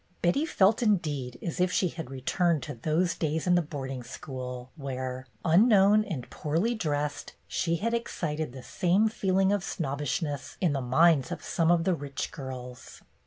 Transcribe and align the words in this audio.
Betty 0.23 0.47
felt 0.47 0.81
indeed 0.81 1.37
as 1.43 1.59
if 1.59 1.71
she 1.71 1.89
had 1.89 2.09
returned 2.09 2.63
to 2.63 2.73
those 2.73 3.13
days 3.13 3.45
in 3.45 3.53
the 3.53 3.61
boarding 3.61 4.01
school 4.01 4.71
where, 4.75 5.27
un 5.45 5.67
known 5.67 6.03
and 6.05 6.27
poorly 6.31 6.73
dressed, 6.73 7.33
she 7.47 7.75
had 7.75 7.93
excited 7.93 8.51
the 8.51 8.63
same 8.63 9.07
feeling 9.09 9.51
of 9.51 9.63
snobbishness 9.63 10.57
in 10.59 10.73
the 10.73 10.81
minds 10.81 11.31
of 11.31 11.43
some 11.43 11.69
of 11.69 11.83
the 11.83 11.93
rich 11.93 12.31
girls. 12.31 13.03